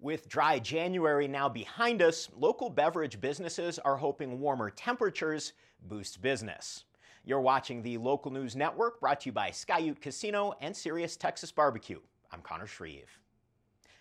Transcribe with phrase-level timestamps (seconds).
[0.00, 5.54] With dry January now behind us, local beverage businesses are hoping warmer temperatures
[5.88, 6.84] boost business.
[7.24, 11.16] You're watching the Local News Network brought to you by Sky Ute Casino and Serious
[11.16, 11.98] Texas Barbecue.
[12.30, 13.18] I'm Connor Shreve.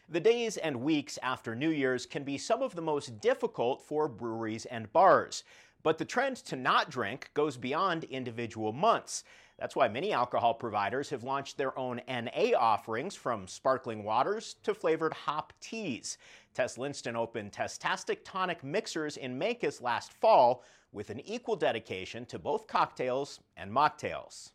[0.08, 4.08] The days and weeks after New Year's can be some of the most difficult for
[4.08, 5.44] breweries and bars.
[5.82, 9.24] But the trend to not drink goes beyond individual months.
[9.58, 14.74] That's why many alcohol providers have launched their own NA offerings from sparkling waters to
[14.74, 16.18] flavored hop teas.
[16.54, 22.38] Tess Linston opened Tesstastic Tonic Mixers in Mancos last fall with an equal dedication to
[22.38, 24.52] both cocktails and mocktails.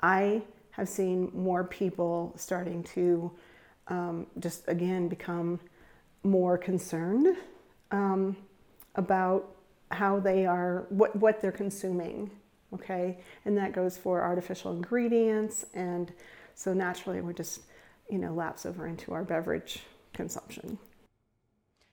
[0.00, 3.32] I have seen more people starting to
[3.88, 5.58] um, just again become
[6.24, 7.36] more concerned
[7.90, 8.36] um,
[8.96, 9.56] about
[9.90, 12.30] how they are, what, what they're consuming
[12.76, 13.18] okay?
[13.44, 15.66] And that goes for artificial ingredients.
[15.74, 16.12] And
[16.54, 17.62] so naturally, we just,
[18.08, 19.80] you know, lapse over into our beverage
[20.12, 20.78] consumption.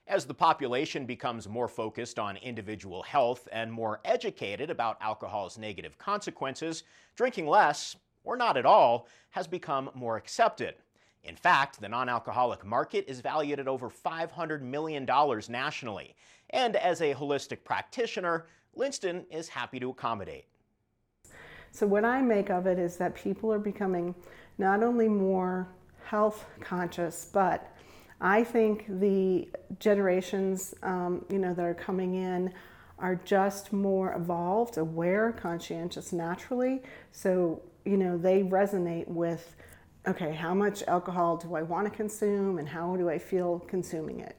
[0.06, 5.96] As the population becomes more focused on individual health and more educated about alcohol's negative
[5.96, 6.84] consequences,
[7.16, 10.74] drinking less, or not at all, has become more accepted.
[11.24, 15.08] In fact, the non alcoholic market is valued at over $500 million
[15.48, 16.14] nationally.
[16.50, 20.44] And as a holistic practitioner, Linston is happy to accommodate.
[21.74, 24.14] So, what I make of it is that people are becoming
[24.58, 25.66] not only more
[26.04, 27.76] health conscious, but
[28.20, 29.48] I think the
[29.80, 32.52] generations, um, you know, that are coming in
[33.00, 36.80] are just more evolved, aware, conscientious naturally.
[37.10, 39.56] So, you know, they resonate with,
[40.06, 44.20] okay, how much alcohol do I want to consume and how do I feel consuming
[44.20, 44.36] it?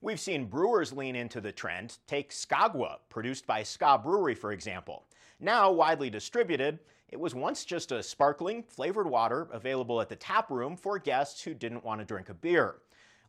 [0.00, 1.98] We've seen brewers lean into the trend.
[2.06, 5.04] Take Skagwa, produced by Ska Brewery, for example.
[5.40, 10.50] Now widely distributed, it was once just a sparkling, flavored water available at the tap
[10.50, 12.76] room for guests who didn't want to drink a beer.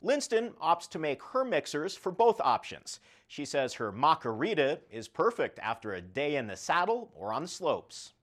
[0.04, 3.00] Linston opts to make her mixers for both options.
[3.28, 7.48] She says her Macarita is perfect after a day in the saddle or on the
[7.48, 8.14] slopes.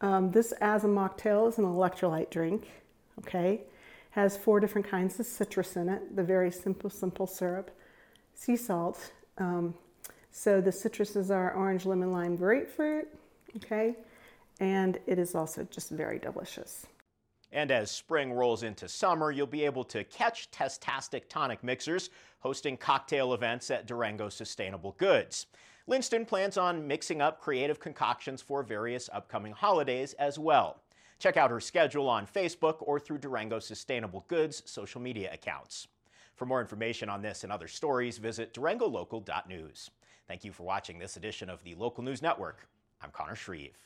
[0.00, 2.68] Um, this as a mocktail is an electrolyte drink,
[3.20, 3.62] okay?
[4.12, 7.70] Has four different kinds of citrus in it, the very simple, simple syrup,
[8.34, 9.74] sea salt, um,
[10.32, 13.06] so the citruses are orange, lemon, lime, grapefruit,
[13.56, 13.94] okay?
[14.60, 16.86] And it is also just very delicious.
[17.52, 22.08] And as spring rolls into summer, you'll be able to catch Tesstastic tonic mixers
[22.40, 25.46] hosting cocktail events at Durango Sustainable Goods.
[25.86, 30.80] Linston plans on mixing up creative concoctions for various upcoming holidays as well.
[31.22, 35.86] Check out her schedule on Facebook or through Durango Sustainable Goods social media accounts.
[36.34, 39.90] For more information on this and other stories, visit durangolocal.news.
[40.26, 42.66] Thank you for watching this edition of the Local News Network.
[43.00, 43.78] I'm Connor Shreve.